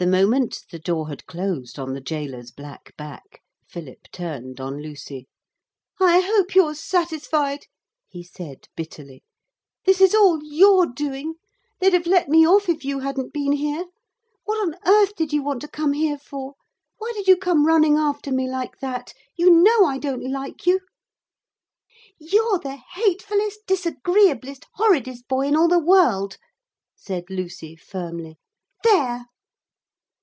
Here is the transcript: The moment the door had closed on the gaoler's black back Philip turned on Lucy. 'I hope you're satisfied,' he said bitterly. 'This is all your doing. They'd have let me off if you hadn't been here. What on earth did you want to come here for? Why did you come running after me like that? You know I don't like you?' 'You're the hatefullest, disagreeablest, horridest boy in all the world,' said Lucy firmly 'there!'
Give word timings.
The 0.00 0.06
moment 0.06 0.62
the 0.70 0.78
door 0.78 1.08
had 1.08 1.26
closed 1.26 1.76
on 1.76 1.92
the 1.92 2.00
gaoler's 2.00 2.52
black 2.52 2.96
back 2.96 3.42
Philip 3.66 4.06
turned 4.12 4.60
on 4.60 4.80
Lucy. 4.80 5.26
'I 6.00 6.20
hope 6.20 6.54
you're 6.54 6.76
satisfied,' 6.76 7.66
he 8.06 8.22
said 8.22 8.68
bitterly. 8.76 9.24
'This 9.86 10.00
is 10.00 10.14
all 10.14 10.38
your 10.44 10.86
doing. 10.86 11.34
They'd 11.80 11.94
have 11.94 12.06
let 12.06 12.28
me 12.28 12.46
off 12.46 12.68
if 12.68 12.84
you 12.84 13.00
hadn't 13.00 13.32
been 13.32 13.50
here. 13.50 13.86
What 14.44 14.58
on 14.62 14.76
earth 14.86 15.16
did 15.16 15.32
you 15.32 15.42
want 15.42 15.62
to 15.62 15.68
come 15.68 15.94
here 15.94 16.18
for? 16.18 16.54
Why 16.98 17.10
did 17.16 17.26
you 17.26 17.36
come 17.36 17.66
running 17.66 17.96
after 17.96 18.30
me 18.30 18.48
like 18.48 18.78
that? 18.78 19.12
You 19.34 19.50
know 19.50 19.84
I 19.84 19.98
don't 19.98 20.30
like 20.30 20.64
you?' 20.64 20.78
'You're 22.20 22.60
the 22.60 22.76
hatefullest, 22.94 23.66
disagreeablest, 23.66 24.62
horridest 24.74 25.26
boy 25.26 25.48
in 25.48 25.56
all 25.56 25.66
the 25.66 25.80
world,' 25.80 26.36
said 26.94 27.24
Lucy 27.28 27.74
firmly 27.74 28.38
'there!' 28.84 29.24